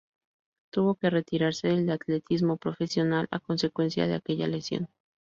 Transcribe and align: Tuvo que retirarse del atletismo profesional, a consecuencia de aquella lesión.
Tuvo 0.71 0.95
que 0.95 1.11
retirarse 1.11 1.67
del 1.67 1.87
atletismo 1.91 2.57
profesional, 2.57 3.27
a 3.29 3.39
consecuencia 3.39 4.07
de 4.07 4.15
aquella 4.15 4.47
lesión. 4.47 4.89